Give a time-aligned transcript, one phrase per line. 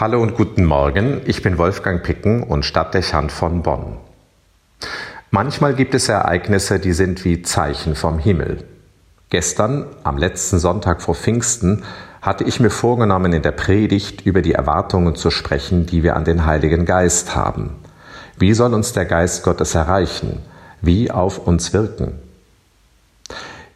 [0.00, 3.98] Hallo und guten Morgen, ich bin Wolfgang Picken und Stadtdechant von Bonn.
[5.30, 8.64] Manchmal gibt es Ereignisse, die sind wie Zeichen vom Himmel.
[9.28, 11.82] Gestern, am letzten Sonntag vor Pfingsten,
[12.22, 16.24] hatte ich mir vorgenommen, in der Predigt über die Erwartungen zu sprechen, die wir an
[16.24, 17.76] den Heiligen Geist haben.
[18.38, 20.40] Wie soll uns der Geist Gottes erreichen?
[20.80, 22.14] Wie auf uns wirken?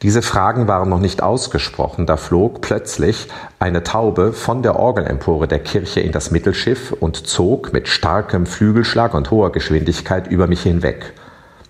[0.05, 3.29] Diese Fragen waren noch nicht ausgesprochen, da flog plötzlich
[3.59, 9.15] eine Taube von der Orgelempore der Kirche in das Mittelschiff und zog mit starkem Flügelschlag
[9.15, 11.15] und hoher Geschwindigkeit über mich hinweg.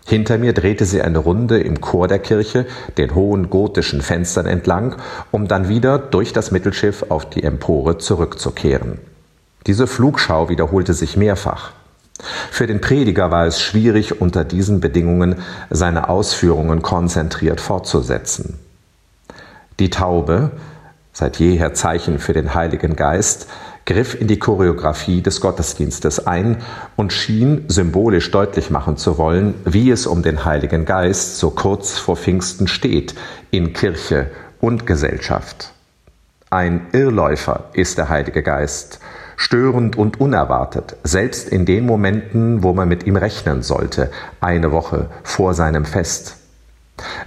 [0.04, 2.66] Hinter mir drehte sie eine Runde im Chor der Kirche,
[2.98, 4.96] den hohen gotischen Fenstern entlang,
[5.30, 8.98] um dann wieder durch das Mittelschiff auf die Empore zurückzukehren.
[9.68, 11.70] Diese Flugschau wiederholte sich mehrfach.
[12.50, 15.36] Für den Prediger war es schwierig, unter diesen Bedingungen
[15.70, 18.58] seine Ausführungen konzentriert fortzusetzen.
[19.80, 20.52] Die Taube,
[21.12, 23.48] seit jeher Zeichen für den Heiligen Geist,
[23.86, 26.58] griff in die Choreografie des Gottesdienstes ein
[26.96, 31.98] und schien symbolisch deutlich machen zu wollen, wie es um den Heiligen Geist so kurz
[31.98, 33.14] vor Pfingsten steht
[33.50, 35.72] in Kirche und Gesellschaft.
[36.50, 39.00] Ein Irrläufer ist der Heilige Geist,
[39.36, 44.10] störend und unerwartet, selbst in den Momenten, wo man mit ihm rechnen sollte,
[44.40, 46.36] eine Woche vor seinem Fest.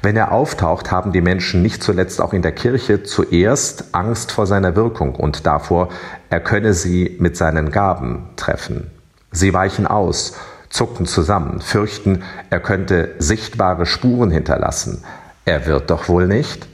[0.02, 4.48] Wenn er auftaucht, haben die Menschen nicht zuletzt auch in der Kirche zuerst Angst vor
[4.48, 5.90] seiner Wirkung und davor,
[6.30, 8.90] er könne sie mit seinen Gaben treffen.
[9.32, 10.38] Sie weichen aus,
[10.70, 15.04] zucken zusammen, fürchten, er könnte sichtbare Spuren hinterlassen.
[15.46, 16.68] Er wird doch wohl nicht?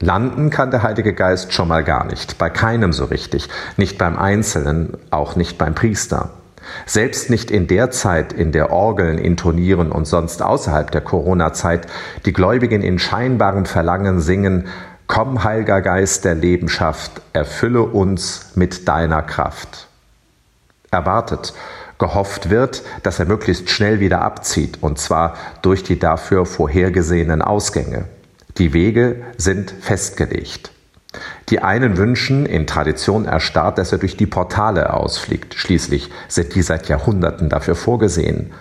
[0.00, 4.16] Landen kann der Heilige Geist schon mal gar nicht, bei keinem so richtig, nicht beim
[4.18, 6.30] Einzelnen, auch nicht beim Priester.
[6.86, 11.86] Selbst nicht in der Zeit, in der Orgeln intonieren und sonst außerhalb der Corona-Zeit
[12.24, 14.68] die Gläubigen in scheinbarem Verlangen singen,
[15.06, 19.88] Komm, Heiliger Geist der Lebenschaft, erfülle uns mit deiner Kraft.
[20.92, 21.52] Erwartet,
[21.98, 28.04] gehofft wird, dass er möglichst schnell wieder abzieht, und zwar durch die dafür vorhergesehenen Ausgänge.
[28.60, 30.70] Die Wege sind festgelegt.
[31.48, 35.54] Die einen wünschen, in Tradition erstarrt, dass er durch die Portale ausfliegt.
[35.54, 38.52] Schließlich sind die seit Jahrhunderten dafür vorgesehen.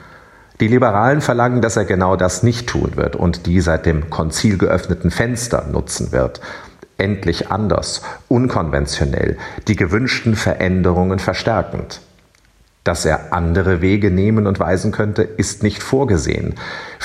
[0.61, 4.57] Die Liberalen verlangen, dass er genau das nicht tun wird und die seit dem Konzil
[4.57, 6.39] geöffneten Fenster nutzen wird.
[6.97, 11.99] Endlich anders, unkonventionell, die gewünschten Veränderungen verstärkend.
[12.85, 16.55] Dass er andere Wege nehmen und weisen könnte, ist nicht vorgesehen.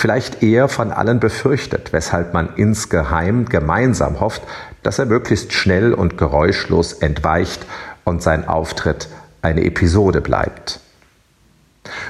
[0.05, 4.43] Vielleicht eher von allen befürchtet, weshalb man insgeheim gemeinsam hofft,
[4.83, 7.65] dass er möglichst schnell und geräuschlos entweicht
[8.05, 9.09] und sein Auftritt
[9.41, 10.81] eine Episode bleibt.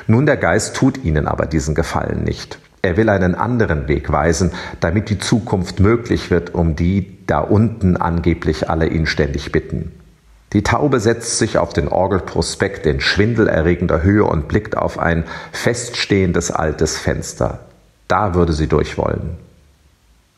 [0.09, 2.59] Nun, der Geist tut ihnen aber diesen Gefallen nicht.
[2.83, 4.51] Er will einen anderen Weg weisen,
[4.81, 9.93] damit die Zukunft möglich wird, um die da unten angeblich alle ihn ständig bitten.
[10.53, 15.23] Die Taube setzt sich auf den Orgelprospekt in schwindelerregender Höhe und blickt auf ein
[15.53, 17.61] feststehendes altes Fenster.
[18.15, 19.39] Da würde sie durch wollen.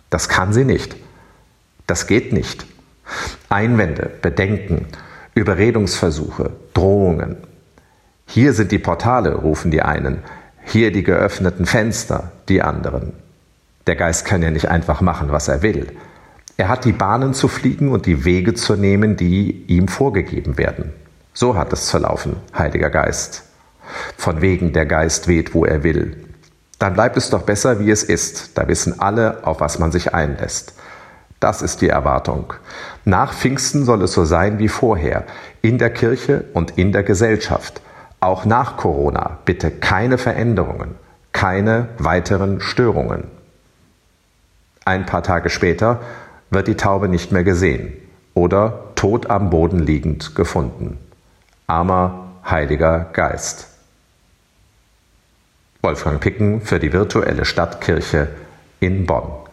[0.09, 0.97] Das kann sie nicht.
[1.87, 2.65] Das geht nicht.
[3.51, 4.87] Einwände, Bedenken,
[5.35, 7.37] Überredungsversuche, Drohungen.
[8.25, 10.21] Hier sind die Portale, rufen die einen,
[10.65, 13.13] hier die geöffneten Fenster, die anderen.
[13.87, 15.93] Der Geist kann ja nicht einfach machen, was er will.
[16.57, 20.95] Er hat die Bahnen zu fliegen und die Wege zu nehmen, die ihm vorgegeben werden.
[21.35, 23.43] So hat es zu laufen, Heiliger Geist.
[24.17, 26.26] Von wegen der Geist weht, wo er will.
[26.79, 28.59] Dann bleibt es doch besser, wie es ist.
[28.59, 30.75] Da wissen alle, auf was man sich einlässt.
[31.41, 32.55] Das ist die Erwartung.
[33.05, 35.25] Nach Pfingsten soll es so sein wie vorher,
[35.63, 37.81] in der Kirche und in der Gesellschaft.
[38.21, 40.95] Auch nach Corona bitte keine Veränderungen,
[41.33, 43.25] keine weiteren Störungen.
[44.85, 46.01] Ein paar Tage später
[46.51, 47.93] wird die Taube nicht mehr gesehen
[48.35, 50.99] oder tot am Boden liegend gefunden.
[51.67, 53.76] Armer Heiliger Geist.
[55.87, 58.27] Wolfgang Picken für die virtuelle Stadtkirche
[58.81, 59.46] in Bonn.